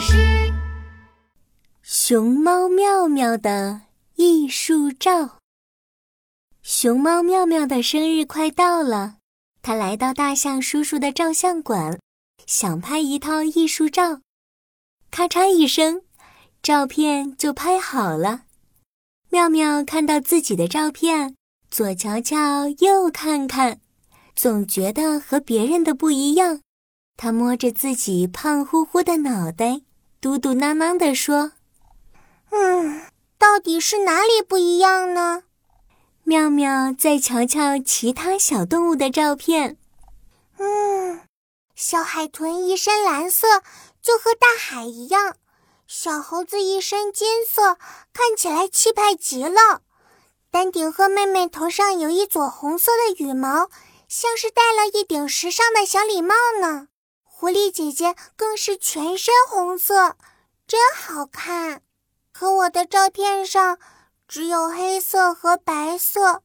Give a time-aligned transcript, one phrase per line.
[0.00, 0.52] 是。
[1.82, 3.82] 熊猫妙妙的
[4.16, 5.38] 艺术照。
[6.62, 9.16] 熊猫妙妙的生日快到了，
[9.62, 11.98] 他来到大象叔叔的照相馆，
[12.46, 14.20] 想拍一套艺术照。
[15.10, 16.02] 咔嚓一声，
[16.62, 18.42] 照片就拍好了。
[19.30, 21.34] 妙妙看到自己的照片，
[21.70, 23.80] 左瞧瞧，右看看，
[24.36, 26.60] 总觉得和别人的不一样。
[27.16, 29.80] 他摸着自己胖乎乎的脑袋，
[30.20, 31.52] 嘟嘟囔囔地说
[32.50, 33.02] ：“嗯，
[33.38, 35.44] 到底是哪里不一样呢？”
[36.24, 39.78] 妙妙再瞧瞧其他小动物的照片，
[40.58, 41.20] 嗯，
[41.74, 43.46] 小海豚一身蓝色，
[44.02, 45.34] 就和大海一样；
[45.86, 47.78] 小猴子一身金色，
[48.12, 49.82] 看起来气派极了。
[50.50, 53.70] 丹顶鹤妹妹头上有一撮红色的羽毛，
[54.08, 56.88] 像是戴了一顶时尚的小礼帽呢。
[57.48, 60.18] 狐狸姐姐更是全身红色，
[60.66, 61.80] 真好看。
[62.30, 63.78] 可我的照片上
[64.28, 66.42] 只有黑色和白色，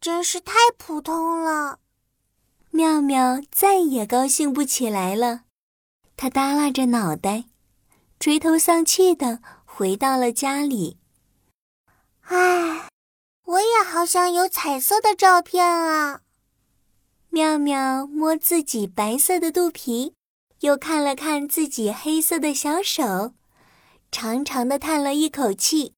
[0.00, 1.80] 真是太普通了。
[2.70, 5.42] 妙妙再也高兴不起来了，
[6.16, 7.44] 她耷拉着脑袋，
[8.18, 10.98] 垂头丧气的回到了家里。
[12.22, 12.88] 唉，
[13.44, 16.22] 我也好想有彩色的照片啊。
[17.36, 20.14] 妙妙摸自己白色的肚皮，
[20.60, 23.34] 又看了看自己黑色的小手，
[24.10, 25.92] 长长的叹了一口气。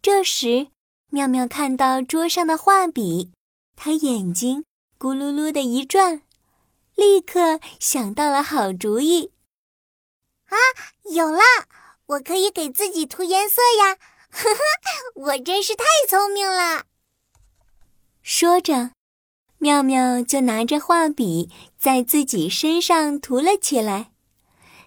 [0.00, 0.68] 这时，
[1.10, 3.30] 妙妙看到桌上的画笔，
[3.76, 4.64] 她眼睛
[4.98, 6.22] 咕噜噜的一转，
[6.94, 9.32] 立刻想到了好主意。
[10.46, 10.56] 啊，
[11.12, 11.42] 有了！
[12.06, 13.98] 我可以给自己涂颜色呀！
[14.30, 14.60] 呵呵，
[15.14, 16.86] 我真是太聪明了。
[18.22, 18.92] 说着。
[19.58, 24.12] 妙妙就拿着画笔在自己身上涂了起来。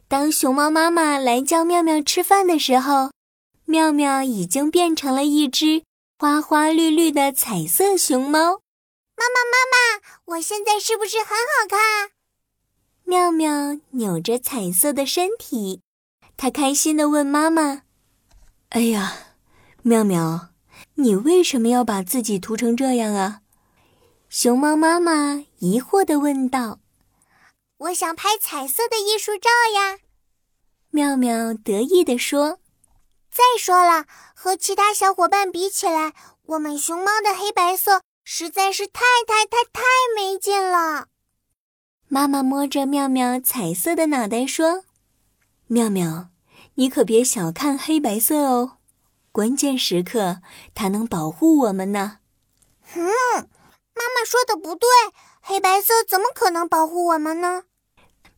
[0.08, 3.12] 当熊猫妈妈来叫妙妙吃饭的时候，
[3.66, 5.84] 妙妙已经变成了一只
[6.18, 8.62] 花花绿绿的彩色熊猫。
[9.18, 12.12] 妈妈，妈妈，我现在是不是很好看？
[13.04, 15.82] 妙妙扭着彩色的身体，
[16.38, 17.84] 她开心地问妈妈
[18.70, 19.18] ：“哎呀，
[19.84, 20.50] 妙妙，
[20.96, 23.42] 你为什么要把自己涂成这样啊？”
[24.32, 26.80] 熊猫妈妈疑惑地问道
[27.78, 30.00] ：“我想拍彩色的艺术照呀。”
[30.90, 32.60] 妙妙得意地说
[33.30, 39.82] ：“再说了，和其他小伙伴比起来，我们熊猫的黑白色实在是太太太太
[40.16, 41.10] 没劲了。”
[42.08, 44.86] 妈妈摸着妙妙彩色的脑袋说
[45.68, 46.30] ：“妙妙，
[46.76, 48.78] 你可别小看黑白色哦，
[49.34, 50.42] 关键时刻
[50.74, 52.20] 它能保护我们呢。”
[52.96, 53.50] 嗯。
[54.02, 54.90] 妈妈说的不对，
[55.42, 57.66] 黑白色怎么可能保护我们呢？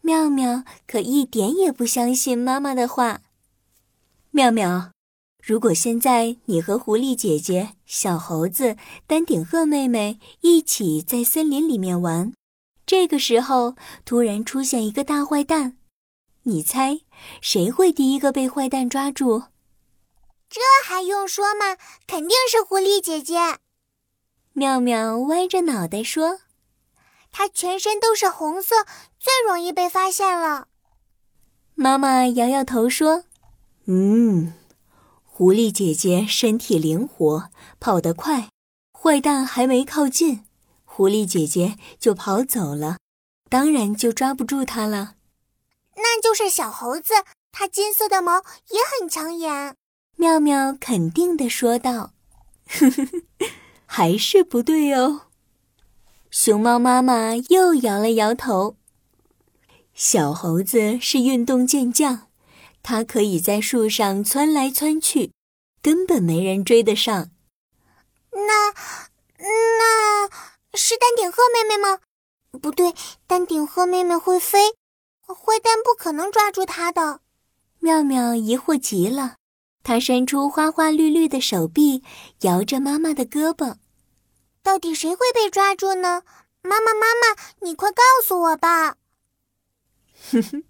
[0.01, 3.21] 妙妙可一点也不相信妈妈的话。
[4.31, 4.91] 妙妙，
[5.41, 8.75] 如果现在你和狐狸姐姐、小猴子、
[9.07, 12.33] 丹顶鹤妹妹一起在森林里面玩，
[12.85, 15.77] 这个时候突然出现一个大坏蛋，
[16.43, 16.99] 你猜
[17.39, 19.43] 谁会第一个被坏蛋抓住？
[20.49, 21.77] 这还用说吗？
[22.05, 23.59] 肯定是狐狸姐姐。
[24.53, 26.41] 妙妙歪着脑袋说
[27.31, 28.85] ：“它全身都是红色，
[29.19, 30.67] 最容易被发现了。”
[31.73, 33.23] 妈妈摇摇头说
[33.85, 34.53] ：“嗯，
[35.25, 37.49] 狐狸姐姐身体灵活，
[37.79, 38.49] 跑得快，
[38.93, 40.45] 坏蛋还没靠近，
[40.85, 42.97] 狐狸姐姐就跑走了，
[43.49, 45.15] 当然就抓不住它了。”
[45.97, 47.13] 那就是小猴子，
[47.51, 49.75] 它金色的毛也很抢眼。
[50.15, 52.13] 妙妙肯定的说道
[52.69, 53.21] ：“呵呵呵。”
[53.95, 55.27] 还是不对哦。
[56.31, 58.75] 熊猫妈妈又摇了摇头。
[59.93, 62.27] 小猴子是运动健将，
[62.81, 65.31] 它可以在树上窜来窜去，
[65.83, 67.29] 根本没人追得上。
[68.31, 68.73] 那
[69.37, 70.27] 那
[70.73, 71.99] 是丹顶鹤妹妹吗？
[72.59, 72.95] 不对，
[73.27, 74.71] 丹顶鹤妹妹会飞，
[75.27, 77.19] 坏蛋不可能抓住它的。
[77.77, 79.35] 妙妙疑惑极了，
[79.83, 82.01] 她伸出花花绿绿的手臂，
[82.41, 83.75] 摇着妈妈的胳膊。
[84.63, 86.23] 到底谁会被抓住呢？
[86.61, 88.95] 妈妈，妈妈，你快告诉我吧！
[90.31, 90.63] 哼哼，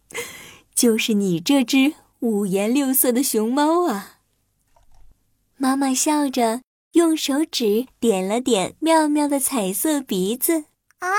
[0.73, 4.17] 就是你这只五颜六色的熊猫啊！
[5.57, 6.61] 妈妈笑着
[6.93, 10.65] 用手指点了点妙妙的彩色鼻子。
[10.97, 11.09] 啊，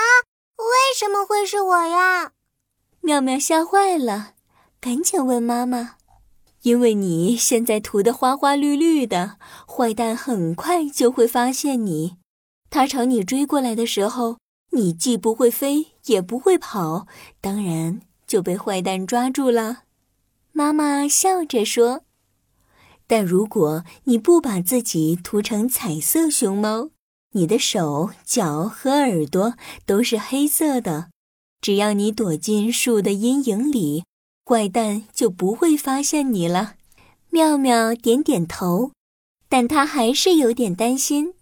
[0.57, 2.33] 为什么会是我呀？
[2.99, 4.33] 妙妙吓坏了，
[4.81, 5.95] 赶紧问妈妈
[6.63, 12.17] ：“因为你现在涂的花花绿绿的，坏蛋很快就会发现你。”
[12.69, 14.37] 他朝你追过来的时候，
[14.71, 17.07] 你既不会飞，也不会跑，
[17.39, 19.83] 当然就被坏蛋抓住了。
[20.51, 22.03] 妈妈笑着说
[23.07, 26.89] ：“但如果你不把自己涂成彩色熊猫，
[27.31, 31.09] 你的手脚和耳朵都是黑色的。
[31.61, 34.03] 只要你躲进树的阴影里，
[34.45, 36.75] 坏蛋就不会发现你了。”
[37.31, 38.91] 妙妙点点头，
[39.49, 41.34] 但他还是有点担心。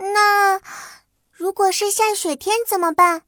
[0.00, 0.60] 那
[1.32, 3.22] 如果是下雪天怎么办？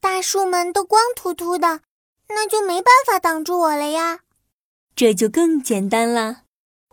[0.00, 1.80] 大树们都光秃秃的。
[2.34, 4.20] 那就没办法挡住我了呀！
[4.96, 6.44] 这就更简单了。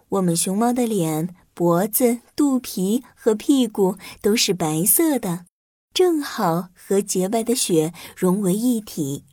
[0.09, 5.45] 我们熊猫的脸、脖子、肚皮和屁股都是白色的，
[5.93, 9.23] 正好和洁白的雪融为一体。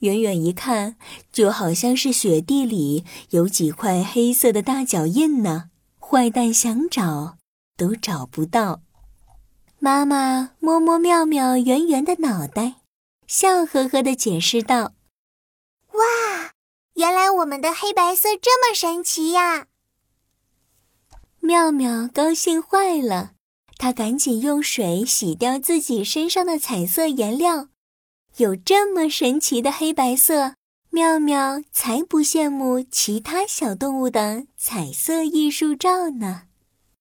[0.00, 0.96] 远远一看，
[1.32, 5.70] 就好像是雪地里有几块黑色的大脚印呢。
[5.98, 7.38] 坏蛋想找
[7.76, 8.82] 都找不到。
[9.82, 12.74] 妈妈摸摸妙妙圆圆的脑袋，
[13.26, 14.92] 笑呵呵地解释道。
[15.92, 16.52] 哇，
[16.96, 19.68] 原来我们的黑白色这么神奇呀！
[21.40, 23.32] 妙妙高兴坏了，
[23.78, 27.68] 她赶紧用水洗掉自己身上的彩色颜料。
[28.36, 30.56] 有这么神奇的黑白色，
[30.90, 36.42] 妙妙才不羡慕其他小动物的彩色艺术照呢。